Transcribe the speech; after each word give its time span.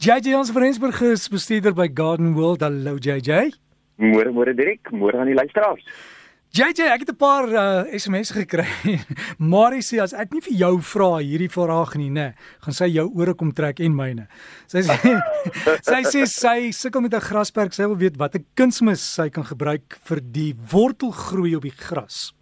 JJ 0.00 0.32
ons 0.32 0.48
Rensburg 0.56 0.96
is 1.04 1.26
bestuurder 1.28 1.74
by 1.76 1.84
Garden 1.92 2.30
World. 2.32 2.62
Hallo 2.64 2.94
JJ. 2.96 3.50
Môre 4.00 4.30
môre 4.32 4.54
Dirk, 4.56 4.88
môre 4.96 5.20
aan 5.20 5.28
die 5.28 5.36
luisteraars. 5.36 5.84
JJ, 6.56 6.88
ek 6.88 7.04
het 7.04 7.12
'n 7.12 7.20
paar 7.20 7.44
uh, 7.44 7.84
SMS'e 7.92 8.32
gekry. 8.32 8.64
Marie 9.52 9.84
sê 9.84 10.00
as 10.00 10.16
ek 10.16 10.32
nie 10.32 10.40
vir 10.40 10.56
jou 10.56 10.80
vra 10.80 11.20
hierdie 11.20 11.52
vraag 11.52 12.00
nie, 12.00 12.08
nê, 12.08 12.32
gaan 12.64 12.72
sy 12.72 12.88
jou 12.96 13.12
ore 13.12 13.36
kom 13.36 13.52
trek 13.52 13.84
en 13.84 13.92
myne. 13.92 14.24
Sy 14.72 14.88
sê 14.88 14.96
sy 15.92 16.00
sê 16.08 16.24
sy 16.24 16.72
sukkel 16.72 17.04
met 17.04 17.12
'n 17.12 17.20
grasperk. 17.20 17.76
Sy 17.76 17.84
wil 17.84 18.00
weet 18.00 18.16
watter 18.16 18.40
kunsmis 18.56 19.04
sy 19.04 19.28
kan 19.28 19.44
gebruik 19.44 20.00
vir 20.08 20.24
die 20.24 20.56
wortelgroei 20.56 21.60
op 21.60 21.68
die 21.68 21.76
gras. 21.76 22.32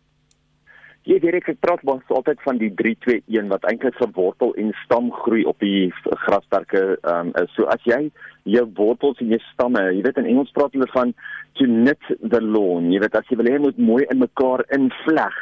Jy 1.06 1.20
weet 1.22 1.38
ek 1.38 1.60
praat 1.62 1.82
mos 1.86 2.02
altyd 2.12 2.40
van 2.44 2.58
die 2.60 2.70
321 2.76 3.52
wat 3.52 3.66
eintlik 3.70 3.96
vir 4.00 4.10
wortel 4.16 4.50
en 4.60 4.72
stam 4.82 5.12
groei 5.22 5.44
op 5.48 5.60
die 5.62 5.92
grasperke 6.24 6.98
um, 7.06 7.30
is. 7.40 7.52
So 7.54 7.68
as 7.72 7.84
jy 7.88 8.08
jou 8.48 8.64
wortels 8.76 9.20
en 9.22 9.30
jou 9.32 9.40
stamme, 9.52 9.84
jy 9.94 10.02
weet 10.04 10.18
in 10.20 10.28
Engels 10.34 10.52
praat 10.56 10.74
hulle 10.76 10.88
van 10.92 11.14
to 11.60 11.68
knit 11.68 12.10
the 12.20 12.42
lawn. 12.42 12.90
Jy 12.92 13.00
weet 13.04 13.16
as 13.16 13.30
jy 13.30 13.38
wil 13.40 13.48
hê 13.48 13.60
moet 13.62 13.80
mooi 13.80 14.02
in 14.08 14.20
mekaar 14.24 14.66
invleg 14.74 15.38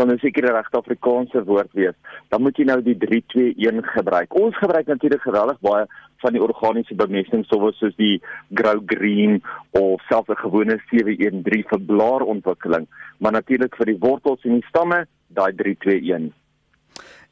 dan 0.00 0.14
is 0.14 0.22
seker 0.24 0.46
die 0.48 0.54
regte 0.54 0.80
Afrikaanse 0.80 1.42
woord 1.44 1.72
wees. 1.76 1.96
Dan 2.32 2.42
moet 2.44 2.56
jy 2.56 2.64
nou 2.68 2.78
die 2.84 2.96
321 2.96 3.90
gebruik. 3.98 4.36
Ons 4.40 4.56
gebruik 4.56 4.88
natuurlik 4.88 5.22
geweldig 5.26 5.60
baie 5.66 5.86
van 6.24 6.36
die 6.36 6.42
organiese 6.44 6.96
bemestingsstowwe 6.96 7.72
soos 7.76 7.96
die 8.00 8.16
Grow 8.56 8.80
Green 8.88 9.40
of 9.76 10.00
selfs 10.08 10.32
'n 10.32 10.40
gewone 10.40 10.80
713 10.90 11.68
vir 11.68 11.80
blaarontwikkeling, 11.92 12.86
maar 13.18 13.32
natuurlik 13.32 13.76
vir 13.76 13.86
die 13.92 14.00
wortels 14.00 14.44
en 14.44 14.60
die 14.60 14.68
stamme, 14.68 15.06
daai 15.28 15.52
321. 15.52 16.32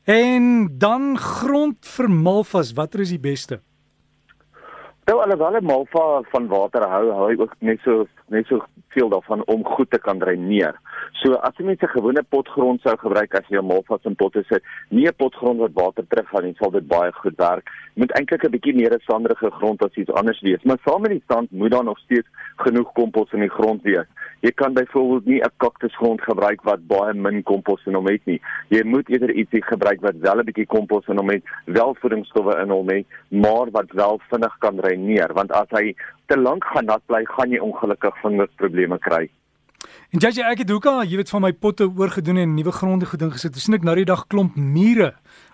En 0.05 0.69
dan 0.79 1.19
grond 1.19 1.77
vir 1.97 2.09
malvas, 2.09 2.73
watter 2.73 3.01
is 3.01 3.11
die 3.11 3.21
beste? 3.21 3.61
Nou 5.09 5.21
alhoewel 5.21 5.57
'n 5.57 5.65
malva 5.65 6.23
van 6.33 6.47
water 6.49 6.83
hou, 6.89 7.11
hou 7.11 7.29
hy 7.29 7.37
ook 7.41 7.55
net 7.61 7.81
so 7.81 8.07
net 8.29 8.47
so 8.47 8.65
veel 8.89 9.09
daarvan 9.09 9.45
om 9.45 9.65
goed 9.65 9.91
te 9.91 9.99
kan 9.99 10.19
dreineer. 10.19 10.75
So 11.23 11.35
as 11.35 11.55
jy 11.59 11.65
net 11.67 11.83
'n 11.83 11.89
gewone 11.89 12.23
potgrond 12.23 12.81
sou 12.83 12.97
gebruik 12.97 13.35
as 13.35 13.49
jy 13.49 13.59
'n 13.59 13.67
malvas 13.67 14.05
in 14.05 14.15
potte 14.15 14.45
sit, 14.49 14.63
nie 14.91 15.07
'n 15.07 15.17
potgrond 15.17 15.59
wat 15.59 15.73
water 15.75 16.05
terughou 16.07 16.43
nie, 16.43 16.55
sal 16.59 16.71
dit 16.71 16.87
baie 16.87 17.13
goed 17.13 17.37
werk. 17.37 17.69
Moet 17.95 18.13
eintlik 18.13 18.45
'n 18.45 18.51
bietjie 18.51 18.75
meer 18.75 19.01
sanderige 19.07 19.51
grond 19.51 19.83
as 19.85 19.97
iets 19.97 20.13
anders 20.13 20.41
wees, 20.41 20.63
maar 20.63 20.79
saam 20.85 21.03
met 21.03 21.11
die 21.11 21.25
sand 21.29 21.51
moet 21.51 21.71
daar 21.71 21.85
nog 21.85 21.99
steeds 21.99 22.29
genoeg 22.57 22.93
kompos 22.93 23.33
in 23.33 23.41
die 23.41 23.57
grond 23.59 23.83
wees. 23.83 24.07
Jy 24.41 24.53
kan 24.53 24.73
byvoorbeeld 24.73 25.27
nie 25.27 25.41
'n 25.41 25.51
kaktusgrond 25.57 26.21
gebruik 26.21 26.63
wat 26.63 26.87
baie 26.87 27.15
min 27.15 27.43
kompos 27.43 27.87
in 27.87 27.95
hom 27.95 28.07
het 28.07 28.25
nie. 28.27 28.41
Jy 28.69 28.83
moet 28.85 29.09
eerder 29.09 29.33
ietsie 29.33 29.63
gebruik 29.63 30.01
wat 30.01 30.17
wel 30.21 30.39
'n 30.39 30.45
bietjie 30.45 30.67
kompos 30.67 31.09
in 31.09 31.17
hom 31.17 31.31
het, 31.31 31.43
wel 31.65 31.95
voedingsstowwe 31.95 32.61
in 32.61 32.71
hom 32.71 32.89
het, 32.89 33.07
maar 33.29 33.71
wat 33.71 33.91
wel 33.91 34.21
vinnig 34.31 34.59
kan 34.59 34.77
dreineer, 34.77 35.33
want 35.33 35.53
as 35.53 35.69
hy 35.71 35.95
te 36.27 36.39
lank 36.39 36.65
gaan 36.65 36.85
nat 36.85 37.03
bly, 37.07 37.25
gaan 37.25 37.51
jy 37.51 37.59
ongelukkig 37.59 38.21
vingerdprobleme 38.23 38.99
kry. 38.99 39.29
En 40.09 40.23
JJ 40.25 40.41
ek 40.49 40.63
het 40.63 40.71
hoeka, 40.73 41.03
jy 41.05 41.19
weet 41.21 41.29
van 41.29 41.43
my 41.45 41.51
potte 41.53 41.85
oorgedoen 41.85 42.39
en 42.41 42.55
nuwe 42.57 42.73
gronde 42.73 43.05
gedoen 43.05 43.29
gesit. 43.35 43.53
Toe 43.53 43.61
sien 43.61 43.77
ek 43.77 43.83
nou 43.85 43.93
die 43.99 44.07
dag 44.09 44.23
klomp 44.33 44.55
mure 44.57 45.11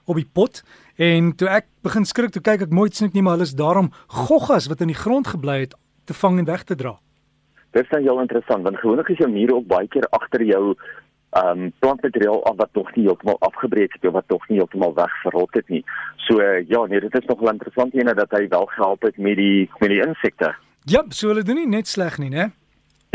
op 0.06 0.20
die 0.20 0.28
pot 0.30 0.60
en 0.94 1.32
toe 1.34 1.48
ek 1.50 1.66
begin 1.82 2.06
skrik 2.06 2.30
toe 2.30 2.42
kyk 2.46 2.68
ek 2.68 2.76
nooit 2.78 2.94
sien 2.94 3.08
ek 3.08 3.16
nie 3.18 3.24
maar 3.26 3.34
hulle 3.34 3.48
is 3.50 3.56
daarom 3.58 3.90
goggas 4.14 4.70
wat 4.70 4.84
in 4.86 4.94
die 4.94 5.00
grond 5.00 5.26
gebly 5.32 5.64
het 5.64 5.74
te 6.06 6.14
vang 6.14 6.38
en 6.38 6.46
weg 6.52 6.62
te 6.70 6.78
dra. 6.78 6.94
Dit 7.74 7.82
is 7.82 7.90
dan 7.96 8.06
heel 8.06 8.22
interessant 8.22 8.62
want 8.62 8.78
gewoonlik 8.78 9.10
is 9.10 9.24
jou 9.24 9.32
mure 9.34 9.58
ook 9.58 9.68
baie 9.74 9.90
keer 9.90 10.06
agter 10.14 10.46
jou 10.46 10.62
ehm 11.34 11.66
um, 11.66 11.68
plantmateriaal 11.82 12.44
af 12.46 12.60
wat 12.62 12.78
nog 12.78 12.94
nie 12.94 13.08
heeltemal 13.10 13.42
afgebreek 13.50 13.98
het 13.98 14.06
of 14.06 14.14
wat 14.22 14.30
nog 14.30 14.48
nie 14.48 14.62
heeltemal 14.62 14.94
wegverrot 14.94 15.58
het 15.58 15.68
nie. 15.68 15.82
So 16.28 16.38
uh, 16.38 16.62
ja, 16.62 16.86
nee, 16.86 17.02
dit 17.02 17.18
is 17.18 17.26
nogal 17.26 17.56
interessant 17.58 17.94
ene 17.98 18.14
dat 18.14 18.30
hy 18.38 18.46
wel 18.52 18.70
gehelp 18.76 19.02
het 19.02 19.18
met 19.18 19.34
die 19.34 19.66
met 19.80 19.90
die 19.90 20.04
insekte. 20.06 20.54
Ja, 20.86 21.02
so 21.08 21.34
hulle 21.34 21.42
doen 21.42 21.64
nie 21.64 21.72
net 21.80 21.90
sleg 21.90 22.22
nie, 22.22 22.30
né? 22.30 22.52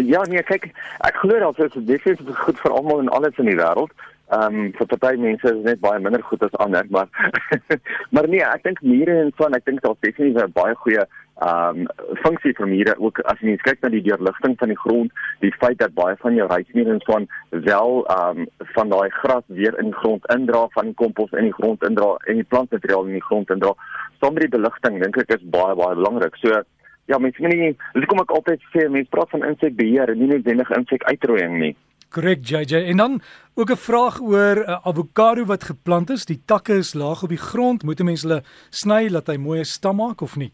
Ja, 0.05 0.21
nee, 0.29 0.43
kyk, 0.43 0.69
ek 1.03 1.17
glo 1.19 1.39
dat 1.39 1.57
dit 1.57 1.87
definitief 1.87 2.37
goed 2.45 2.59
vir 2.59 2.71
almal 2.71 2.99
en 3.03 3.09
alles 3.09 3.37
in 3.41 3.49
die 3.51 3.57
wêreld. 3.59 3.91
Ehm 4.29 4.59
um, 4.59 4.67
vir 4.77 4.85
party 4.91 5.17
mense 5.17 5.49
is 5.49 5.63
net 5.65 5.79
baie 5.81 5.99
minder 5.99 6.21
goed 6.21 6.43
as 6.45 6.53
ander, 6.61 6.85
maar 6.93 7.07
maar 8.13 8.27
nee, 8.29 8.43
ek 8.45 8.63
dink 8.67 8.81
mure 8.85 9.15
en 9.23 9.31
van 9.41 9.57
ek 9.57 9.65
dink 9.65 9.81
daar's 9.81 9.97
definitief 10.05 10.43
'n 10.43 10.53
baie 10.53 10.75
goeie 10.83 11.05
ehm 11.47 11.81
um, 11.81 12.15
funksie 12.21 12.53
vir 12.59 12.67
mure 12.67 12.93
ook 12.99 13.19
as 13.33 13.41
jy 13.41 13.57
kyk 13.65 13.81
na 13.81 13.89
die 13.89 14.03
deurligting 14.05 14.55
van 14.61 14.69
die 14.69 14.79
grond, 14.85 15.11
die 15.41 15.53
feit 15.57 15.79
dat 15.81 15.97
baie 15.97 16.15
van 16.21 16.35
jou 16.37 16.47
reismure 16.47 16.93
en 16.93 17.03
van 17.09 17.27
wel 17.49 18.05
ehm 18.05 18.43
um, 18.43 18.47
van 18.77 18.89
daai 18.93 19.09
gras 19.21 19.45
weer 19.47 19.79
in 19.79 19.91
die 19.91 19.99
grond 20.03 20.31
indra, 20.37 20.67
van 20.77 20.91
die 20.91 20.99
kompos 21.03 21.31
in 21.31 21.49
die 21.49 21.57
grond 21.61 21.83
indra 21.89 22.15
en 22.25 22.43
die 22.43 22.49
plantmateriaal 22.53 23.09
in 23.09 23.17
die 23.17 23.27
grond 23.31 23.49
indra. 23.49 23.73
Sonder 24.21 24.45
die 24.45 24.57
beligting 24.57 25.01
dink 25.01 25.17
ek 25.17 25.39
is 25.39 25.49
baie 25.57 25.75
baie 25.75 25.95
belangrik. 25.95 26.37
So 26.37 26.61
Ja, 27.09 27.17
mens 27.17 27.37
moet 27.41 27.55
nie 27.57 27.75
dis 27.93 28.05
kom 28.09 28.21
ek 28.21 28.31
altyd 28.37 28.61
sê 28.69 28.85
mense 28.85 29.09
praat 29.09 29.31
van 29.33 29.47
insekbeheer 29.47 30.11
en 30.13 30.19
nie 30.21 30.29
net 30.29 30.45
wenig 30.45 30.69
insekuitroeiing 30.77 31.55
nie. 31.57 31.75
Korrek 32.13 32.41
JJ. 32.45 32.83
En 32.91 32.97
dan 32.97 33.21
ook 33.55 33.71
'n 33.71 33.83
vraag 33.89 34.21
oor 34.21 34.57
'n 34.61 34.69
uh, 34.69 34.77
avokado 34.85 35.45
wat 35.45 35.63
geplant 35.63 36.09
is. 36.09 36.25
Die 36.25 36.41
takke 36.45 36.73
is 36.73 36.93
laag 36.93 37.23
op 37.23 37.29
die 37.29 37.45
grond. 37.49 37.83
Moet 37.83 37.99
'n 37.99 38.05
mens 38.05 38.21
hulle 38.21 38.43
sny 38.69 39.09
laat 39.09 39.27
hy 39.27 39.37
mooi 39.37 39.63
stam 39.63 39.95
maak 39.95 40.21
of 40.21 40.35
nie? 40.35 40.51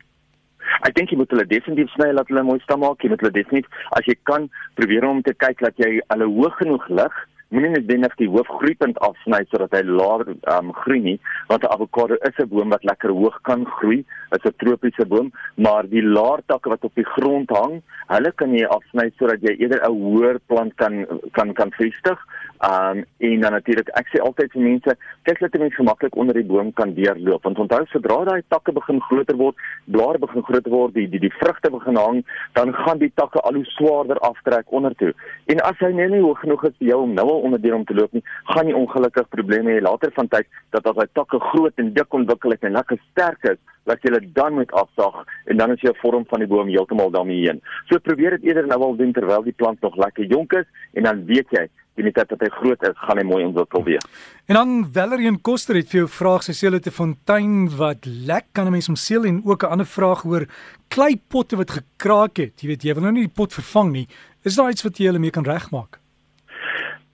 Ek 0.81 0.95
dink 0.95 1.09
jy 1.09 1.17
moet 1.17 1.29
hulle 1.29 1.45
definitief 1.45 1.89
sny 1.89 2.11
laat 2.11 2.27
hulle 2.27 2.43
mooi 2.43 2.59
stam 2.59 2.79
maak. 2.79 3.01
Jy 3.01 3.09
moet 3.09 3.19
hulle 3.19 3.31
definitief 3.31 3.72
as 3.89 4.05
jy 4.05 4.16
kan 4.23 4.49
probeer 4.73 5.03
om 5.05 5.22
te 5.22 5.33
kyk 5.33 5.59
dat 5.59 5.73
jy 5.77 5.99
hulle 6.07 6.25
hoog 6.25 6.55
genoeg 6.57 6.87
lig 6.89 7.16
moenie 7.53 7.69
net 7.75 7.88
binne 7.88 8.09
die 8.17 8.29
hoofgroeipunt 8.29 8.97
afsny 9.06 9.41
sodat 9.50 9.73
hy 9.78 9.83
laer 9.85 10.23
um, 10.56 10.72
groei 10.81 11.01
nie 11.01 11.17
want 11.50 11.63
'n 11.63 11.73
avokado 11.75 12.16
is 12.29 12.39
'n 12.39 12.50
boom 12.50 12.69
wat 12.69 12.83
lekker 12.83 13.11
hoog 13.11 13.38
kan 13.44 13.66
groei. 13.66 14.06
Is 14.35 14.45
'n 14.45 14.57
tropiese 14.57 15.06
boom 15.06 15.31
maar 15.55 15.84
die 15.88 16.01
laer 16.01 16.41
takke 16.47 16.69
wat 16.69 16.84
op 16.84 16.95
die 16.95 17.09
grond 17.16 17.50
hang 17.50 17.81
hulle 18.07 18.31
kan 18.31 18.51
jy 18.53 18.66
afsny 18.66 19.11
sodat 19.17 19.41
jy 19.41 19.55
eerder 19.59 19.81
'n 19.84 20.01
hoër 20.01 20.39
plant 20.47 20.75
kan 20.75 21.05
kan 21.34 21.53
kan 21.53 21.72
vestig 21.72 22.19
um, 22.63 23.03
en 23.17 23.39
dan 23.41 23.51
natuurlik 23.57 23.89
ek 23.99 24.11
sê 24.13 24.21
altyd 24.23 24.51
vir 24.55 24.66
mense 24.67 24.97
kyk 25.27 25.39
dat 25.43 25.53
jy 25.53 25.63
mens 25.63 25.75
gemaklik 25.79 26.16
onder 26.16 26.38
die 26.38 26.47
boom 26.47 26.71
kan 26.73 26.93
deurloop 26.97 27.43
want 27.43 27.59
onthou 27.59 27.83
sodra 27.91 28.21
daai 28.29 28.43
takke 28.53 28.75
begin 28.75 29.01
groter 29.09 29.38
word 29.39 29.55
blare 29.85 30.21
begin 30.21 30.45
groter 30.47 30.71
word 30.71 30.93
die 30.95 31.07
die, 31.09 31.19
die 31.27 31.33
vrugte 31.39 31.71
begin 31.71 31.99
hang 31.99 32.23
dan 32.53 32.73
gaan 32.73 33.01
die 33.01 33.11
takke 33.16 33.41
al 33.41 33.59
hoe 33.59 33.66
swaarder 33.66 34.19
aftrek 34.19 34.71
ondertoe. 34.79 35.13
En 35.51 35.61
as 35.69 35.79
hy 35.83 35.91
net 35.95 36.11
nie 36.13 36.23
hoog 36.23 36.39
genoeg 36.43 36.66
is 36.69 36.75
vir 36.79 36.91
jou 36.91 37.01
om 37.05 37.16
nou 37.17 37.27
al 37.29 37.45
onderdeur 37.49 37.77
om 37.79 37.85
te 37.85 37.97
loop 37.97 38.13
nie, 38.16 38.23
gaan 38.51 38.69
jy 38.69 38.75
ongelukkig 38.79 39.29
probleme 39.35 39.75
hê 39.75 39.83
later 39.83 40.13
van 40.17 40.29
tyd 40.31 40.49
dat 40.75 40.87
as 40.91 40.99
hy 41.01 41.07
takke 41.19 41.39
groot 41.51 41.83
en 41.83 41.93
dik 41.95 42.19
ontwikkel 42.19 42.55
het 42.55 42.67
en 42.67 42.77
lekker 42.79 43.01
sterk 43.11 43.49
is, 43.53 43.61
dat 43.85 44.01
jy 44.01 44.12
dit 44.18 44.28
dan 44.35 44.53
moet 44.53 44.72
afsag 44.72 45.23
en 45.46 45.57
dan 45.57 45.72
is 45.72 45.81
jou 45.81 45.94
vorm 46.01 46.25
van 46.29 46.44
die 46.44 46.50
boom 46.50 46.68
heeltemal 46.68 47.12
daarmee 47.13 47.46
heen. 47.46 47.62
So 47.90 48.00
probeer 48.00 48.38
dit 48.38 48.51
eerder 48.51 48.68
nou 48.68 48.81
al 48.81 48.96
doen 49.00 49.13
terwyl 49.13 49.44
die 49.46 49.56
plant 49.56 49.81
nog 49.81 49.97
lekker 49.97 50.25
jonk 50.25 50.53
is 50.53 50.68
en 50.94 51.03
dan 51.03 51.25
weet 51.25 51.53
jy 51.56 51.68
die 51.96 52.03
net 52.03 52.18
dat 52.28 52.41
hy 52.44 52.50
groot 52.57 52.81
is, 52.84 52.96
gaan 53.07 53.19
hy 53.22 53.23
mooi 53.28 53.44
ontwikkel 53.46 53.84
weer. 53.88 54.03
En 54.51 54.59
dan 54.59 54.73
Valerian 54.97 55.38
Koster 55.41 55.78
het 55.79 55.88
vir 55.91 56.01
jou 56.03 56.09
vraag 56.12 56.44
sy 56.44 56.56
hulle 56.66 56.81
het 56.81 56.88
'n 56.88 56.97
fontein 57.00 57.69
wat 57.78 58.06
lek 58.06 58.51
kan 58.53 58.68
'n 58.68 58.72
mens 58.72 58.88
hom 58.88 58.96
seël 58.96 59.25
en 59.25 59.41
ook 59.46 59.63
'n 59.63 59.72
ander 59.72 59.85
vraag 59.85 60.25
oor 60.25 60.46
kleipotte 60.90 61.56
wat 61.56 61.72
gekraak 61.72 62.38
het. 62.38 62.62
Jy 62.62 62.67
weet 62.67 62.84
jy 62.84 62.94
wil 62.94 63.03
nou 63.03 63.13
nie 63.13 63.28
die 63.28 63.35
pot 63.35 63.53
vervang 63.53 63.91
nie. 63.91 64.07
Is 64.44 64.56
daar 64.56 64.69
iets 64.69 64.84
wat 64.84 64.97
jy 64.97 65.06
hulle 65.06 65.19
mee 65.19 65.31
kan 65.31 65.44
regmaak? 65.44 66.00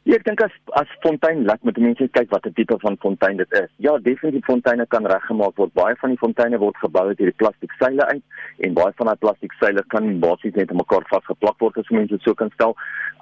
Ja, 0.09 0.15
ek 0.17 0.23
dink 0.25 0.39
as 0.41 0.53
as 0.79 0.89
fontein 1.03 1.43
laat 1.45 1.61
met 1.67 1.77
mense 1.77 2.07
kyk 2.17 2.31
wat 2.33 2.47
'n 2.49 2.55
tipe 2.57 2.75
van 2.81 2.95
fontein 3.03 3.37
dit 3.37 3.51
is. 3.53 3.69
Ja, 3.85 3.97
definitief 3.97 4.45
fonteine 4.45 4.85
kan 4.87 5.05
reggemaak 5.05 5.55
word. 5.57 5.73
Baie 5.73 5.95
van 5.95 6.09
die 6.09 6.17
fonteine 6.17 6.57
word 6.57 6.77
gebou 6.77 7.05
uit 7.07 7.19
hierdie 7.21 7.37
plastiek 7.37 7.71
seile 7.77 8.05
uit 8.05 8.23
en 8.65 8.73
baie 8.73 8.93
van 8.97 9.07
daai 9.07 9.21
plastiek 9.25 9.53
seile 9.59 9.83
kan 9.93 10.19
basies 10.19 10.55
net 10.55 10.71
aan 10.71 10.81
mekaar 10.81 11.05
vasgeplak 11.13 11.59
word 11.59 11.77
as 11.77 11.89
mense 11.89 12.09
dit 12.09 12.21
so 12.21 12.33
kan 12.33 12.49
stel. 12.53 12.73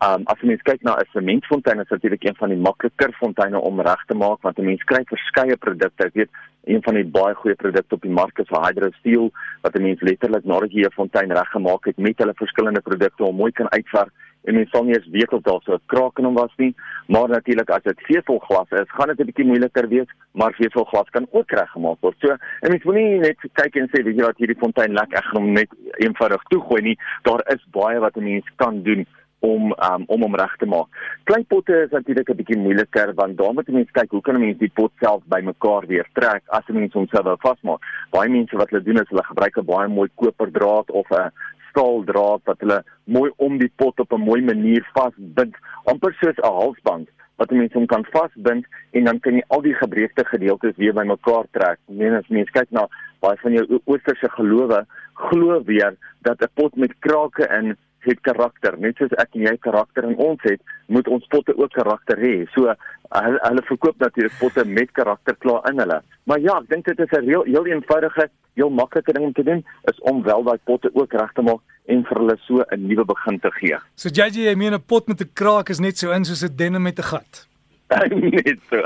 Um 0.07 0.23
as 0.31 0.39
jy 0.39 0.47
mens 0.47 0.63
kyk 0.63 0.81
na 0.83 0.95
'n 0.95 1.11
sementfontein 1.11 1.81
is 1.83 1.89
natuurlik 1.89 2.23
een 2.23 2.39
van 2.39 2.49
die 2.49 2.63
makliker 2.67 3.11
fonteine 3.19 3.59
om 3.59 3.81
reg 3.81 4.05
te 4.07 4.15
maak 4.15 4.41
want 4.41 4.57
'n 4.59 4.65
mens 4.65 4.83
kry 4.83 5.03
verskeie 5.03 5.57
produkte. 5.57 6.05
Ek 6.05 6.13
weet 6.13 6.31
een 6.69 6.83
van 6.85 6.93
die 6.93 7.05
baie 7.05 7.35
goeie 7.35 7.55
produkte 7.55 7.95
op 7.95 8.01
die 8.05 8.17
mark 8.21 8.39
is 8.39 8.49
Hydrosteel 8.53 9.29
wat 9.61 9.75
'n 9.75 9.81
mens 9.81 10.01
letterlik 10.01 10.45
nadat 10.45 10.71
jy 10.71 10.85
'n 10.85 10.97
fontein 10.99 11.31
reggemaak 11.31 11.85
het 11.85 11.97
met 11.97 12.17
hulle 12.17 12.33
verskillende 12.43 12.81
produkte 12.81 13.23
om 13.23 13.35
mooi 13.35 13.51
kan 13.51 13.71
uitverf 13.71 14.09
en 14.43 14.55
mens 14.55 14.69
sal 14.71 14.85
nie 14.85 14.95
eens 14.95 15.09
weet 15.11 15.33
of 15.33 15.41
daar 15.41 15.61
so 15.63 15.73
'n 15.73 15.81
kraak 15.85 16.19
in 16.19 16.25
hom 16.25 16.33
was 16.33 16.53
nie, 16.57 16.75
maar 17.07 17.29
natuurlik 17.29 17.69
as 17.69 17.83
dit 17.83 18.01
veselglas 18.01 18.69
is, 18.69 18.95
gaan 18.95 19.07
dit 19.07 19.19
'n 19.19 19.25
bietjie 19.25 19.45
moeiliker 19.45 19.87
wees, 19.87 20.09
maar 20.31 20.53
veselglas 20.53 21.09
kan 21.09 21.27
ook 21.31 21.51
reggemaak 21.51 21.97
word. 21.99 22.15
So, 22.19 22.27
en 22.59 22.69
mens 22.71 22.83
moenie 22.83 23.19
net 23.19 23.37
kyk 23.53 23.75
en 23.75 23.89
sê 23.89 24.03
weet 24.03 24.17
jy 24.17 24.25
wat 24.25 24.37
hierdie 24.37 24.61
fontein 24.63 24.93
lek 24.93 25.13
ek 25.13 25.23
gaan 25.23 25.41
hom 25.41 25.53
net 25.53 25.69
eenvoudig 25.97 26.43
toegooi 26.43 26.81
nie. 26.81 26.97
Daar 27.21 27.41
is 27.53 27.65
baie 27.71 27.99
wat 27.99 28.15
'n 28.17 28.23
mens 28.23 28.45
kan 28.55 28.83
doen 28.83 29.05
om 29.39 29.71
um, 29.71 30.03
om 30.07 30.21
hom 30.21 30.35
reg 30.35 30.55
te 30.59 30.65
maak. 30.65 30.87
Kleinpotte 31.23 31.83
is 31.85 31.91
natuurlik 31.91 32.29
'n 32.29 32.39
bietjie 32.41 32.57
moeiliker 32.57 33.13
want 33.15 33.37
dan 33.37 33.55
moet 33.55 33.67
jy 33.67 33.73
mens 33.73 33.91
kyk 33.91 34.11
hoe 34.11 34.21
kan 34.21 34.35
'n 34.35 34.39
mens 34.39 34.57
die 34.57 34.71
pot 34.73 34.91
self 34.99 35.23
bymekaar 35.25 35.87
weer 35.87 36.07
trek 36.13 36.43
as 36.47 36.67
'n 36.67 36.79
mens 36.79 36.93
hom 36.93 37.07
self 37.07 37.23
wil 37.23 37.37
vasmaak. 37.37 37.81
Baie 38.11 38.29
mense 38.29 38.55
wat 38.55 38.69
hulle 38.69 38.83
doen 38.83 39.01
is 39.01 39.09
hulle 39.09 39.23
gebruik 39.23 39.57
'n 39.57 39.65
baie 39.65 39.87
mooi 39.87 40.09
koperdraad 40.15 40.91
of 40.91 41.11
'n 41.11 41.31
staaldraad 41.69 42.41
wat 42.43 42.59
hulle 42.59 42.83
mooi 43.03 43.31
om 43.37 43.57
die 43.57 43.71
pot 43.75 43.99
op 43.99 44.13
'n 44.13 44.27
mooi 44.29 44.41
manier 44.41 44.83
vasbind, 44.93 45.55
amper 45.85 46.13
soos 46.19 46.37
'n 46.37 46.53
halsband 46.61 47.07
wat 47.37 47.51
'n 47.51 47.57
mens 47.57 47.73
hom 47.73 47.85
kan 47.85 48.05
vasbind 48.11 48.65
en 48.91 49.03
dan 49.03 49.19
kan 49.19 49.33
jy 49.33 49.43
al 49.47 49.61
die 49.61 49.73
gebreekte 49.73 50.25
gedeeltes 50.25 50.75
weer 50.75 50.93
bymekaar 50.93 51.45
trek. 51.51 51.79
Meen 51.87 52.13
as 52.13 52.27
mens 52.27 52.49
kyk 52.49 52.71
na 52.71 52.87
baie 53.19 53.37
van 53.37 53.51
jou 53.51 53.81
oosterse 53.85 54.29
gelowe, 54.29 54.85
glo 55.27 55.61
weer 55.63 55.95
dat 56.21 56.41
'n 56.41 56.51
pot 56.53 56.75
met 56.75 56.93
krake 56.99 57.47
in 57.59 57.75
het 57.99 58.19
karakter. 58.21 58.77
Net 58.79 58.99
soos 58.99 59.13
ek 59.21 59.35
en 59.37 59.45
jy 59.47 59.55
karakter 59.63 60.07
in 60.09 60.17
ons 60.17 60.43
het, 60.47 60.61
moet 60.87 61.07
ons 61.11 61.25
potte 61.31 61.55
ook 61.57 61.73
karakter 61.75 62.19
hê. 62.21 62.45
So 62.55 62.69
hulle, 62.69 63.39
hulle 63.43 63.63
verkoop 63.67 63.99
natuurlik 63.99 64.37
potte 64.39 64.65
met 64.65 64.91
karakter 64.91 65.35
klaar 65.43 65.67
in 65.71 65.81
hulle. 65.83 66.01
Maar 66.29 66.39
ja, 66.39 66.57
ek 66.61 66.69
dink 66.69 66.85
dit 66.85 66.99
is 66.99 67.17
'n 67.17 67.27
heel 67.27 67.43
heel 67.43 67.65
eenvoudige, 67.65 68.29
heel 68.53 68.69
maklike 68.69 69.13
ding 69.13 69.25
om 69.25 69.33
te 69.33 69.43
doen, 69.43 69.65
is 69.91 69.99
om 70.01 70.23
wel 70.23 70.43
daai 70.43 70.59
potte 70.63 70.89
ook 70.93 71.13
reg 71.13 71.33
te 71.33 71.41
maak 71.41 71.61
en 71.87 72.03
vir 72.05 72.17
hulle 72.17 72.37
so 72.47 72.63
'n 72.71 72.87
nuwe 72.87 73.05
begin 73.05 73.39
te 73.39 73.51
gee. 73.51 73.77
So 73.95 74.09
JJ, 74.09 74.49
jy 74.49 74.55
meen 74.55 74.73
'n 74.73 74.85
pot 74.85 75.07
met 75.07 75.21
'n 75.21 75.31
kraak 75.33 75.69
is 75.69 75.79
net 75.79 75.97
so 75.97 76.11
in 76.11 76.25
soos 76.25 76.43
'n 76.43 76.55
denim 76.55 76.81
met 76.81 76.99
'n 76.99 77.03
gat. 77.03 77.48
Net 77.89 78.59
so. 78.69 78.81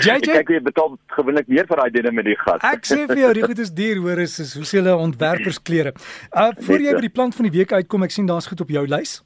JJ 0.00 0.18
kyk 0.24 0.50
jy 0.56 0.60
betaal 0.64 0.96
gewoonlik 1.16 1.48
meer 1.52 1.68
vir 1.68 1.82
daai 1.82 1.90
dinge 1.98 2.12
met 2.16 2.28
die 2.30 2.38
gat. 2.40 2.64
ek 2.64 2.88
sê 2.88 3.04
vir 3.10 3.22
jou, 3.26 3.32
die 3.40 3.46
goed 3.46 3.62
is 3.62 3.72
duur, 3.76 4.02
hoor, 4.06 4.24
is, 4.24 4.38
is 4.42 4.56
hoe 4.56 4.64
sê 4.64 4.80
hulle 4.80 4.96
ontwerpersklere. 4.96 5.94
Uh 6.32 6.50
voor 6.66 6.84
jy 6.88 6.96
by 6.98 7.06
die 7.06 7.14
plant 7.20 7.36
van 7.36 7.48
die 7.48 7.56
week 7.58 7.72
uitkom, 7.76 8.06
ek 8.06 8.14
sien 8.16 8.28
daar's 8.28 8.48
goed 8.50 8.64
op 8.64 8.72
jou 8.72 8.86
lys. 8.88 9.20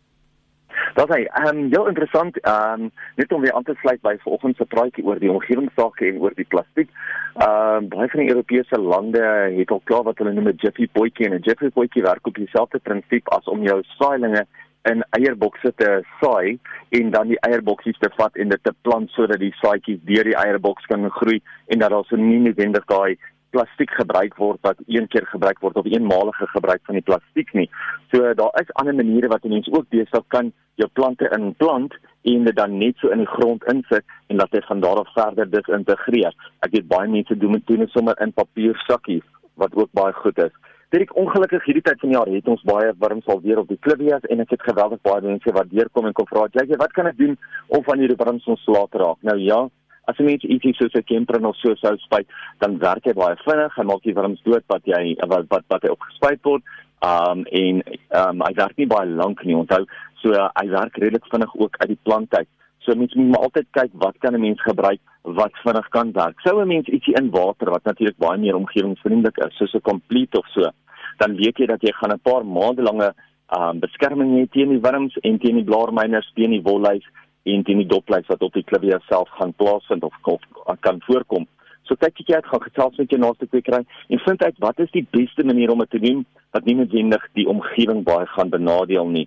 Dat 0.98 1.10
hy 1.14 1.22
ehm 1.24 1.48
um, 1.48 1.66
heel 1.70 1.86
interessant 1.90 2.38
ehm 2.42 2.86
um, 2.86 2.90
net 3.20 3.32
om 3.32 3.42
weer 3.44 3.54
aan 3.54 3.66
te 3.66 3.76
sluit 3.82 4.00
by 4.02 4.16
vanoggend 4.24 4.56
se 4.56 4.66
praatjie 4.74 5.04
oor 5.06 5.18
die 5.22 5.30
omgewingsake 5.30 6.08
en 6.10 6.20
oor 6.24 6.34
die 6.36 6.48
plastiek. 6.54 6.90
Ehm 7.38 7.84
um, 7.84 7.88
baie 7.94 8.08
van 8.10 8.24
die 8.24 8.32
Europese 8.34 8.80
lande 8.80 9.22
het 9.58 9.70
al 9.70 9.82
klaar 9.84 10.06
wat 10.08 10.18
hulle 10.18 10.34
noem 10.34 10.50
'n 10.50 10.62
Jiffy 10.62 10.88
potjie 10.98 11.26
en 11.26 11.38
'n 11.38 11.46
Jiffy 11.46 11.70
potjie 11.70 12.02
werk 12.02 12.26
op 12.26 12.34
dieselfde 12.34 12.78
prinsip 12.78 13.28
as 13.38 13.46
om 13.46 13.62
jou 13.62 13.78
saailinge 13.98 14.46
in 14.88 15.02
eierbokse 15.16 15.72
te 15.76 15.90
saai 16.20 16.58
en 16.96 17.10
dan 17.10 17.28
die 17.28 17.40
eierboksies 17.48 17.98
te 18.00 18.08
vat 18.16 18.36
en 18.36 18.48
dit 18.48 18.62
te 18.64 18.72
plant 18.82 19.10
sodat 19.10 19.42
die 19.42 19.52
saaitjies 19.60 20.00
deur 20.08 20.24
die 20.24 20.38
eierboks 20.38 20.88
kan 20.88 21.10
groei 21.10 21.40
en 21.66 21.82
dat 21.82 21.90
daar 21.90 22.06
so 22.08 22.16
nie 22.16 22.40
noodwendig 22.40 22.86
daai 22.88 23.18
plastiek 23.50 23.90
gebruik 23.98 24.36
word 24.38 24.60
wat 24.66 24.78
een 24.86 25.08
keer 25.10 25.26
gebruik 25.26 25.58
word 25.64 25.76
of 25.76 25.88
eenmalige 25.90 26.46
gebruik 26.54 26.82
van 26.86 26.98
die 26.98 27.04
plastiek 27.06 27.50
nie. 27.58 27.68
So 28.12 28.34
daar 28.38 28.54
is 28.62 28.72
ander 28.82 28.94
maniere 28.94 29.28
wat 29.28 29.44
'n 29.44 29.54
mens 29.54 29.68
ook 29.72 29.88
besig 29.88 30.24
kan 30.28 30.52
jou 30.74 30.88
plante 30.92 31.28
inplant 31.36 31.94
en 32.22 32.44
dit 32.44 32.56
dan 32.56 32.78
net 32.78 32.96
so 32.96 33.08
in 33.08 33.18
die 33.18 33.34
grond 33.36 33.64
insit 33.64 34.04
en 34.28 34.36
laat 34.36 34.50
dit 34.50 34.66
van 34.66 34.80
daar 34.80 35.00
af 35.02 35.12
verder 35.12 35.50
dis 35.50 35.66
integreer. 35.66 36.34
Ek 36.60 36.70
weet 36.70 36.88
baie 36.88 37.08
mense 37.08 37.36
doen 37.36 37.52
dit 37.52 37.66
doen 37.66 37.78
dit 37.78 37.90
sommer 37.90 38.20
in 38.20 38.32
papiersakkies 38.32 39.26
wat 39.54 39.74
ook 39.74 39.92
baie 39.92 40.12
goed 40.12 40.38
is. 40.38 40.54
Is 40.90 41.10
ongelukkig 41.14 41.64
hierdie 41.64 41.84
tyd 41.86 42.00
van 42.02 42.10
die 42.10 42.16
jaar 42.16 42.28
het 42.34 42.48
ons 42.50 42.62
baie 42.66 42.92
warm 42.98 43.20
sal 43.22 43.38
weer 43.44 43.60
op 43.60 43.68
die 43.70 43.78
klippies 43.78 44.24
en 44.26 44.40
ek 44.42 44.56
het 44.56 44.64
geweldig 44.66 44.98
baie 45.06 45.22
mense 45.22 45.52
wat 45.54 45.68
deurkom 45.70 46.08
en 46.08 46.16
kom 46.18 46.26
vra, 46.26 46.48
"Jy, 46.50 46.76
wat 46.78 46.92
kan 46.92 47.06
ek 47.06 47.16
doen 47.16 47.36
om 47.68 47.84
van 47.84 47.98
hierdie 47.98 48.18
warm 48.18 48.40
son 48.40 48.56
slaap 48.56 48.90
te 48.90 48.98
raak?" 48.98 49.22
Nou 49.22 49.38
ja, 49.38 49.68
as 50.08 50.16
jy 50.18 50.24
net 50.24 50.42
ietsie 50.42 50.74
soos 50.74 50.94
'n 50.94 51.02
kemper 51.02 51.46
of 51.46 51.56
so 51.56 51.74
sou 51.76 51.96
spuit, 51.96 52.26
dan 52.58 52.78
werk 52.78 53.04
hy 53.04 53.12
baie 53.12 53.36
vinnig 53.46 53.78
en 53.78 53.86
maak 53.86 54.02
die 54.02 54.14
wurms 54.14 54.42
dood 54.42 54.64
wat 54.66 54.82
jy 54.84 55.16
wat 55.28 55.46
wat 55.48 55.64
wat 55.68 55.82
hy 55.82 55.90
opgespuit 55.90 56.40
word. 56.42 56.62
Um 57.02 57.46
en 57.50 57.82
um 58.10 58.40
hy 58.40 58.52
werk 58.54 58.76
nie 58.76 58.86
baie 58.86 59.06
lank 59.06 59.44
nie. 59.44 59.54
Onthou, 59.54 59.86
so 60.22 60.32
uh, 60.32 60.48
hy 60.60 60.68
werk 60.68 60.96
redelik 60.96 61.24
vinnig 61.30 61.54
ook 61.54 61.76
uit 61.78 61.88
die 61.88 62.02
plant 62.02 62.34
uit. 62.34 62.48
So 62.84 62.94
mens 62.96 63.14
moet 63.14 63.36
altyd 63.36 63.66
kyk 63.76 63.90
wat 64.02 64.18
kan 64.18 64.34
'n 64.34 64.40
mens 64.40 64.62
gebruik 64.62 65.00
wat 65.22 65.52
vinnig 65.64 65.88
kan 65.88 66.12
werk. 66.12 66.40
Sou 66.40 66.60
'n 66.60 66.68
mens 66.68 66.86
ietsie 66.88 67.14
in 67.14 67.30
water 67.30 67.70
wat 67.70 67.84
natuurlik 67.84 68.18
baie 68.18 68.38
meer 68.38 68.56
omgewingsvriendelik 68.56 69.36
is, 69.36 69.56
soos 69.56 69.74
'n 69.74 69.80
complete 69.80 70.38
of 70.38 70.46
so, 70.46 70.70
dan 71.18 71.36
weet 71.36 71.58
jy 71.58 71.66
dat 71.66 71.82
jy 71.82 71.92
gaan 71.92 72.12
'n 72.12 72.20
paar 72.22 72.44
maande 72.44 72.82
lange 72.82 73.14
um 73.58 73.80
beskerming 73.80 74.30
hê 74.38 74.48
teen 74.50 74.68
die 74.68 74.80
wurms 74.80 75.16
en 75.22 75.38
teen 75.38 75.56
die 75.58 75.64
blaarmyners, 75.64 76.32
teen 76.34 76.50
die 76.50 76.62
wolluis 76.62 77.04
en 77.44 77.64
teen 77.64 77.80
die 77.82 77.86
doplys 77.86 78.26
wat 78.26 78.42
op 78.42 78.52
die 78.52 78.64
klipie 78.64 78.98
self 79.08 79.28
gaan 79.38 79.52
plaasvind 79.52 80.04
of, 80.04 80.14
of 80.24 80.80
kan 80.80 81.00
voorkom. 81.06 81.46
So 81.88 81.96
kyk 81.98 82.20
jy 82.22 82.36
uit 82.38 82.46
gaan 82.46 82.62
gesels 82.62 82.98
met 83.00 83.10
jou 83.10 83.18
naaste 83.18 83.48
kwekery 83.50 83.80
en 83.82 84.18
vind 84.26 84.42
uit 84.44 84.58
wat 84.62 84.78
is 84.78 84.92
die 84.94 85.06
beste 85.10 85.44
manier 85.44 85.72
om 85.72 85.82
dit 85.82 85.90
te 85.90 85.98
doen 85.98 86.20
wat 86.54 86.64
nie 86.64 86.76
noodwendig 86.78 87.24
die 87.34 87.48
omgewing 87.50 88.04
baie 88.06 88.26
gaan 88.34 88.52
benadeel 88.52 89.08
nie. 89.10 89.26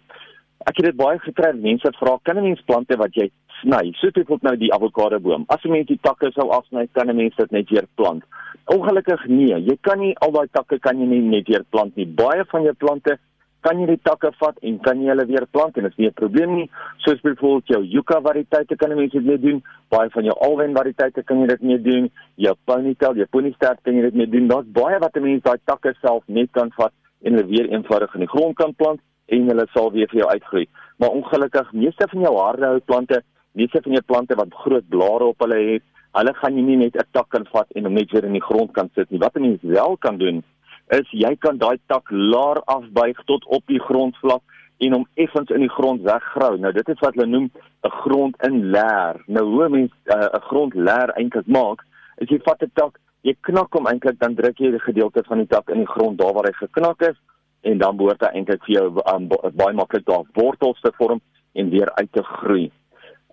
Ek 0.63 0.77
het 0.79 0.85
dit 0.85 0.95
baie 0.95 1.19
gekry 1.19 1.51
mense 1.59 1.91
vra 1.99 2.17
kan 2.23 2.37
'n 2.37 2.47
mens 2.47 2.61
plante 2.65 2.95
wat 2.95 3.15
jy 3.19 3.29
sny 3.63 3.91
soos 3.97 4.13
byvoorbeeld 4.13 4.47
nou 4.47 4.55
die 4.59 4.71
avokado 4.75 5.19
boom. 5.19 5.43
As 5.47 5.63
'n 5.63 5.71
mens 5.71 5.87
die 5.87 5.99
takke 6.01 6.31
sou 6.31 6.49
afsny, 6.51 6.87
kan 6.91 7.09
'n 7.09 7.15
mens 7.15 7.35
dit 7.35 7.51
net 7.51 7.69
weer 7.69 7.87
plant. 7.95 8.23
Ongelukkig 8.65 9.27
nee, 9.27 9.55
jy 9.59 9.77
kan 9.81 9.99
nie 9.99 10.15
al 10.19 10.31
daai 10.31 10.47
takke 10.51 10.79
kan 10.79 10.99
jy 10.99 11.05
nie 11.05 11.21
net 11.21 11.47
weer 11.47 11.63
plant 11.69 11.95
nie. 11.95 12.05
Baie 12.05 12.43
van 12.45 12.63
jou 12.63 12.73
plante 12.73 13.17
kan 13.61 13.79
jy 13.79 13.85
die 13.87 14.01
takke 14.03 14.31
vat 14.39 14.57
en 14.61 14.79
kan 14.79 15.01
jy 15.01 15.09
hulle 15.11 15.25
weer 15.25 15.45
plant 15.51 15.77
en 15.77 15.83
dit 15.83 15.91
is 15.91 15.97
nie 15.97 16.07
'n 16.07 16.13
probleem 16.13 16.55
nie. 16.55 16.69
Soos 16.97 17.21
byvoorbeeld 17.21 17.67
jou 17.67 17.83
yucca 17.83 18.21
variëteite 18.21 18.75
kan 18.75 18.95
mense 18.95 19.17
dit 19.17 19.25
mee 19.25 19.39
doen. 19.39 19.63
Baie 19.89 20.09
van 20.09 20.23
jou 20.23 20.35
alwen 20.39 20.73
variëteite 20.73 21.23
kan 21.23 21.39
jy 21.39 21.47
dit 21.47 21.61
mee 21.61 21.81
doen. 21.81 22.11
Jou 22.35 22.55
ponytail, 22.65 23.15
jou 23.15 23.27
ponystaart 23.31 23.79
kan 23.83 23.95
jy 23.95 24.01
dit 24.01 24.13
mee 24.13 24.27
doen. 24.27 24.47
Daar's 24.47 24.71
baie 24.71 24.99
wat 24.99 25.15
mense 25.15 25.43
daai 25.43 25.59
takke 25.65 25.93
self 26.01 26.23
net 26.27 26.51
kan 26.51 26.71
vat 26.75 26.93
en 27.23 27.33
hulle 27.33 27.47
weer 27.47 27.67
eenvoudig 27.69 28.13
in 28.13 28.19
die 28.19 28.33
grond 28.35 28.55
kan 28.55 28.73
plant 28.73 28.99
en 29.27 29.47
hulle 29.47 29.67
sal 29.73 29.91
weer 29.91 30.07
vir 30.11 30.19
jou 30.19 30.29
uitgroei. 30.29 30.67
Maar 30.97 31.09
ongelukkig, 31.09 31.71
meeste 31.73 32.07
van 32.09 32.21
jou 32.21 32.35
hardhout 32.37 32.85
plante, 32.85 33.23
meeste 33.53 33.81
van 33.81 33.91
jou 33.91 34.01
plante 34.01 34.35
wat 34.35 34.61
groot 34.65 34.87
blare 34.89 35.25
op 35.33 35.39
hulle 35.45 35.59
het, 35.73 35.83
hulle 36.17 36.33
gaan 36.39 36.57
jy 36.57 36.63
nie 36.63 36.77
net 36.77 36.95
'n 36.95 37.07
tak 37.11 37.29
kan 37.29 37.45
vat 37.51 37.67
en 37.75 37.85
hom 37.85 37.93
net 37.93 38.11
weer 38.11 38.25
in 38.25 38.37
die 38.37 38.47
grond 38.49 38.73
kan 38.73 38.89
sit 38.95 39.09
nie. 39.11 39.19
Wat 39.19 39.35
'n 39.35 39.41
mens 39.41 39.61
wel 39.61 39.97
kan 39.97 40.17
doen 40.17 40.43
is 40.89 41.07
jy 41.11 41.35
kan 41.39 41.57
daai 41.57 41.77
tak 41.87 42.11
laer 42.11 42.61
afbuig 42.65 43.17
tot 43.25 43.45
op 43.45 43.63
die 43.67 43.79
grondvlak 43.79 44.41
en 44.77 44.93
hom 44.93 45.07
effens 45.15 45.49
in 45.49 45.63
die 45.63 45.69
grond 45.69 46.01
weggrou. 46.01 46.57
Nou 46.57 46.71
dit 46.73 46.89
is 46.89 46.99
wat 46.99 47.15
hulle 47.15 47.27
noem 47.27 47.49
'n 47.83 47.95
grond 48.03 48.35
in 48.43 48.69
leer. 48.75 49.23
Nou 49.27 49.45
hoe 49.45 49.69
mense 49.69 49.95
eh, 50.03 50.17
'n 50.17 50.35
uh, 50.35 50.41
grond 50.49 50.73
leer 50.73 51.09
eintlik 51.15 51.47
maak, 51.47 51.85
is 52.17 52.29
jy 52.29 52.39
vat 52.43 52.61
'n 52.63 52.71
tak, 52.73 52.99
jy 53.21 53.35
knak 53.41 53.73
hom 53.73 53.87
eintlik 53.87 54.19
dan 54.19 54.35
druk 54.35 54.57
jy 54.57 54.71
die 54.71 54.79
gedeelte 54.79 55.23
van 55.23 55.37
die 55.37 55.47
tak 55.47 55.69
in 55.69 55.77
die 55.77 55.93
grond 55.95 56.17
daar 56.17 56.33
waar 56.33 56.45
hy 56.45 56.53
geknak 56.53 57.01
is 57.01 57.17
en 57.61 57.77
dan 57.77 57.97
behoort 57.97 58.21
hy 58.21 58.31
eintlik 58.33 58.63
vir 58.65 58.75
jou 58.75 58.87
um, 59.13 59.27
baie 59.55 59.73
maklik 59.73 60.05
daar 60.05 60.25
wortels 60.33 60.81
te 60.81 60.91
vorm 60.97 61.21
en 61.53 61.69
weer 61.69 61.91
uit 61.95 62.11
te 62.11 62.23
groei. 62.23 62.71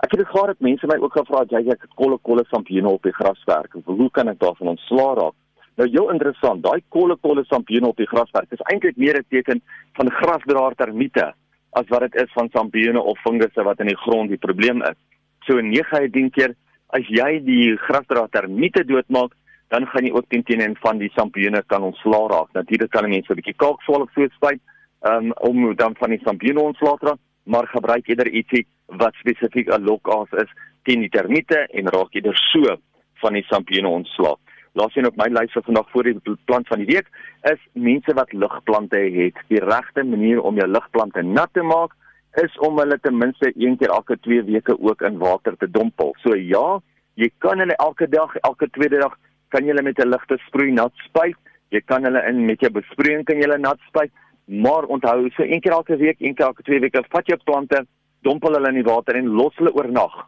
Ek 0.00 0.14
het 0.16 0.28
gehad 0.28 0.46
dat 0.46 0.60
mense 0.64 0.86
my 0.88 0.96
ook 0.96 1.12
gevra 1.12 1.42
het 1.44 1.50
jy 1.52 1.60
ek 1.74 1.82
het 1.84 1.94
kolle 2.00 2.16
kolle 2.24 2.44
sampioene 2.48 2.88
op 2.88 3.02
die 3.04 3.12
graswerk. 3.12 3.74
Hoe 3.84 4.10
kan 4.16 4.28
ek 4.32 4.38
daarvan 4.40 4.72
ontslaa 4.72 5.14
raak? 5.18 5.36
Nou 5.76 5.88
heel 5.88 6.08
interessant, 6.12 6.62
daai 6.64 6.80
kolle 6.88 7.16
kolle 7.20 7.44
sampioene 7.48 7.90
op 7.92 8.00
die 8.00 8.08
graswerk 8.08 8.52
is 8.56 8.64
eintlik 8.72 8.96
meer 8.96 9.18
'n 9.18 9.28
teken 9.28 9.60
van 9.98 10.10
grasdraer 10.10 10.74
termiete 10.74 11.32
as 11.72 11.88
wat 11.88 12.00
dit 12.00 12.14
is 12.22 12.32
van 12.32 12.48
sampioene 12.52 13.00
of 13.00 13.20
fungusse 13.20 13.62
wat 13.62 13.80
in 13.80 13.92
die 13.92 14.02
grond 14.04 14.28
die 14.28 14.40
probleem 14.46 14.82
is. 14.82 14.98
So 15.46 15.60
9 15.60 15.98
uit 15.98 16.12
10 16.12 16.30
keer 16.30 16.54
as 16.88 17.06
jy 17.06 17.44
die 17.44 17.76
grasdraer 17.76 18.28
termiete 18.30 18.84
doodmaak, 18.84 19.32
dan 19.68 19.86
gaan 19.86 20.04
jy 20.04 20.12
ook 20.12 20.28
teen 20.28 20.42
teen 20.42 20.76
van 20.80 20.98
die 20.98 21.12
sampioene 21.14 21.62
kan 21.66 21.82
ontslaa 21.82 22.26
raak. 22.28 22.52
Natuurlik 22.52 22.90
kan 22.90 23.08
mense 23.08 23.32
'n 23.32 23.36
bietjie 23.36 23.56
kalkswalk 23.56 24.10
so 24.10 24.26
spuit 24.28 24.60
um, 25.02 25.32
om 25.32 25.74
dan 25.76 25.94
van 25.96 26.10
die 26.10 26.20
sampioene 26.24 26.60
ontslaa 26.60 26.96
te 26.96 27.06
raak, 27.06 27.20
maar 27.50 27.66
gebruik 27.66 28.08
eerder 28.08 28.30
ietsie 28.30 28.66
wat 29.02 29.14
spesifiek 29.22 29.68
'n 29.74 29.84
lokaas 29.90 30.30
is 30.42 30.50
teen 30.84 31.00
die 31.00 31.12
termiete 31.18 31.66
en 31.78 31.90
raak 31.94 32.14
jy 32.14 32.22
er 32.24 32.38
so 32.52 32.76
van 33.22 33.32
die 33.32 33.46
sampioene 33.48 33.88
ontslaa. 33.88 34.36
Laaste 34.78 35.00
een 35.00 35.06
op 35.06 35.16
my 35.18 35.26
lys 35.34 35.52
vir 35.52 35.64
vandag 35.66 35.88
voor 35.90 36.06
die 36.06 36.36
plant 36.46 36.68
van 36.70 36.78
die 36.78 36.86
week 36.94 37.08
is 37.50 37.62
mense 37.72 38.14
wat 38.14 38.32
ligplante 38.32 39.00
het. 39.16 39.34
Die 39.48 39.64
regte 39.64 40.04
manier 40.04 40.40
om 40.40 40.56
jou 40.56 40.68
ligplante 40.68 41.22
nat 41.22 41.50
te 41.52 41.62
maak 41.62 41.96
is 42.38 42.58
om 42.58 42.78
hulle 42.78 42.98
ten 43.02 43.18
minste 43.18 43.52
een 43.56 43.76
keer 43.76 43.90
elke 43.90 44.16
2 44.20 44.44
weke 44.46 44.76
ook 44.78 45.02
in 45.02 45.18
water 45.18 45.56
te 45.56 45.70
dompel. 45.70 46.14
So 46.22 46.36
ja, 46.36 46.78
jy 47.14 47.30
kan 47.38 47.58
hulle 47.58 47.74
elke 47.76 48.08
dag, 48.08 48.36
elke 48.46 48.70
tweede 48.70 49.00
dag 49.02 49.16
kan 49.50 49.66
jy 49.66 49.74
hulle 49.74 49.82
met 49.82 49.98
'n 49.98 50.08
ligte 50.08 50.38
sproei 50.46 50.70
nat 50.70 50.92
spuit. 51.08 51.36
Jy 51.70 51.80
kan 51.80 52.04
hulle 52.04 52.22
in 52.28 52.44
met 52.46 52.60
jou 52.60 52.70
besproeiing 52.70 53.24
kan 53.24 53.36
jy 53.36 53.42
hulle 53.42 53.58
nat 53.58 53.78
spuit. 53.88 54.12
Maar 54.50 54.84
onthou, 54.90 55.30
so 55.30 55.42
een 55.46 55.60
keer 55.60 55.72
elke 55.72 55.96
week, 55.96 56.16
een 56.18 56.34
keer 56.34 56.46
elke 56.46 56.62
2 56.66 56.80
weke, 56.80 57.04
vat 57.08 57.26
jou 57.26 57.38
plante, 57.44 57.84
dompel 58.26 58.56
hulle 58.56 58.68
in 58.68 58.80
die 58.80 58.88
water 58.88 59.14
en 59.14 59.28
los 59.38 59.54
hulle 59.56 59.72
oornag 59.78 60.26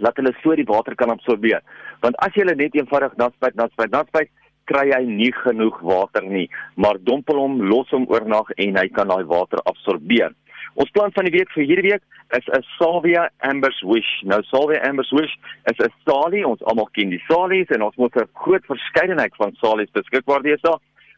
laat 0.00 0.16
hulle 0.16 0.32
so 0.40 0.54
die 0.56 0.68
water 0.68 0.94
kan 0.94 1.10
absorbeer. 1.12 1.60
Want 2.04 2.16
as 2.24 2.32
jy 2.36 2.44
hulle 2.44 2.54
net 2.56 2.76
eenvoudig 2.78 3.16
natspuit, 3.20 3.56
natspuit, 3.58 3.90
natspuit, 3.92 4.30
kry 4.70 4.86
hy 4.92 5.02
nie 5.08 5.32
genoeg 5.34 5.80
water 5.82 6.24
nie, 6.24 6.46
maar 6.78 7.00
dompel 7.02 7.40
hom, 7.42 7.58
los 7.72 7.90
hom 7.90 8.06
oornag 8.12 8.52
en 8.62 8.78
hy 8.78 8.86
kan 8.94 9.10
daai 9.10 9.26
water 9.28 9.60
absorbeer. 9.66 10.30
Ons 10.78 10.92
plan 10.94 11.10
van 11.16 11.26
die 11.26 11.34
week 11.34 11.50
vir 11.56 11.66
hierdie 11.66 11.90
week 11.90 12.04
is 12.38 12.46
'n 12.54 12.62
Salvia 12.78 13.28
Amber's 13.42 13.82
Wish. 13.82 14.22
Nou 14.22 14.40
Salvia 14.42 14.80
Amber's 14.88 15.10
Wish 15.10 15.34
is 15.66 15.78
'n 15.78 15.92
salie, 16.06 16.46
ons 16.46 16.62
almal 16.62 16.88
ken 16.94 17.10
die 17.10 17.22
salies 17.26 17.68
en 17.74 17.82
ons 17.82 17.96
moet 17.96 18.14
'n 18.16 18.28
groot 18.34 18.64
verskeidenheid 18.64 19.34
van 19.36 19.52
salies 19.60 19.90
beskikbaar 19.90 20.42
hê. 20.42 20.56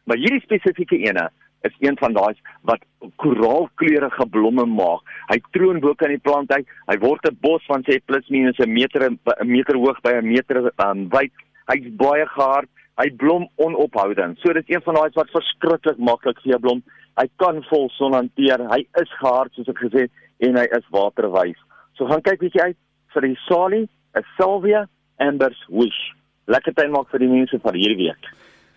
Maar 0.05 0.17
hierdie 0.17 0.41
spesifieke 0.41 0.97
ene 0.97 1.29
is 1.67 1.75
een 1.79 1.97
van 1.97 2.13
daai 2.13 2.33
wat 2.69 2.83
koraalkleurige 3.21 4.25
blomme 4.29 4.65
maak. 4.65 5.01
Hy 5.31 5.39
troon 5.55 5.79
bo 5.83 5.93
kan 5.99 6.11
die 6.13 6.21
plant 6.21 6.51
uit. 6.51 6.67
Hy 6.87 6.97
word 6.99 7.27
'n 7.29 7.37
bos 7.41 7.65
van 7.71 7.83
sê 7.87 7.99
plus 8.05 8.27
minus 8.29 8.59
'n 8.59 8.73
meter 8.73 9.09
'n 9.09 9.19
meter 9.47 9.75
hoog 9.75 10.01
by 10.01 10.13
'n 10.13 10.27
meter 10.27 10.71
um, 10.85 11.09
wyd. 11.09 11.31
Hy's 11.71 11.87
baie 11.97 12.25
gehard. 12.27 12.69
Hy 12.97 13.09
blom 13.09 13.47
onophoudend. 13.55 14.37
So 14.39 14.53
dit 14.53 14.69
is 14.69 14.75
een 14.75 14.81
van 14.81 14.95
daai 14.95 15.09
wat 15.13 15.29
verskriklik 15.31 15.97
maklik 15.97 16.41
vir 16.43 16.51
jou 16.51 16.59
blom. 16.59 16.83
Hy 17.17 17.27
kan 17.37 17.63
vol 17.69 17.89
son 17.89 18.13
hanteer. 18.13 18.59
Hy 18.69 18.85
is 19.01 19.11
gehard 19.19 19.53
soos 19.53 19.67
ek 19.67 19.79
gesê 19.85 20.09
en 20.39 20.57
hy 20.57 20.67
is 20.77 20.85
waterwys. 20.91 21.59
So 21.97 22.05
gaan 22.05 22.21
kyk 22.21 22.39
bietjie 22.39 22.61
uit 22.61 22.77
vir 23.13 23.21
die 23.21 23.37
salie, 23.47 23.89
'n 24.15 24.25
salvia 24.37 24.87
ambers 25.17 25.65
wish. 25.69 26.13
Lekker 26.47 26.73
tyd 26.73 26.89
maak 26.91 27.09
vir 27.09 27.19
die 27.19 27.31
mense 27.31 27.59
van 27.59 27.73
hierdie 27.73 28.07
week. 28.07 28.23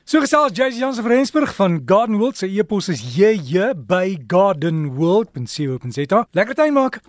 So 0.06 0.20
gesels 0.22 0.52
JJ 0.54 0.78
Jansen 0.78 1.02
van 1.02 1.12
Rensburg 1.12 1.54
van 1.54 1.82
Garden 1.84 2.20
World. 2.20 2.36
Sy 2.38 2.46
e-pos 2.60 2.86
is 2.92 3.00
jj 3.16 3.72
by 3.90 4.14
gardenworld.co.za. 4.30 6.20
Lekker 6.30 6.54
tyd 6.54 6.70
maak. 6.76 7.00